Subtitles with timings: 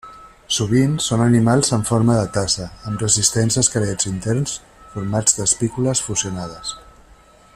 [0.55, 4.57] Sovint són animals en forma de tassa, amb resistents esquelets interns
[4.97, 6.77] formats d'espícules fusionades.